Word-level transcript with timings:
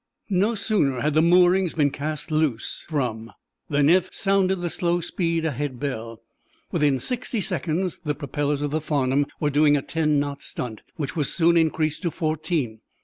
No 0.31 0.55
sooner 0.55 1.01
had 1.01 1.13
the 1.13 1.21
moorings 1.21 1.75
been 1.75 1.91
cast 1.91 2.31
loose 2.31 2.83
from 2.89 3.31
than 3.69 3.87
Eph 3.87 4.11
sounded 4.11 4.55
the 4.61 4.69
slow 4.71 4.99
speed 4.99 5.45
ahead 5.45 5.79
bell. 5.79 6.23
Within 6.71 6.99
sixty 6.99 7.39
seconds 7.39 7.99
the 8.03 8.15
propellers 8.15 8.63
of 8.63 8.71
the 8.71 8.81
"Farnum" 8.81 9.27
were 9.39 9.51
doing 9.51 9.77
a 9.77 9.83
ten 9.83 10.19
knot 10.19 10.41
stunt, 10.41 10.81
which 10.95 11.15
was 11.15 11.31
soon 11.31 11.55
increased 11.55 12.01
to 12.01 12.09
fourteen. 12.09 12.79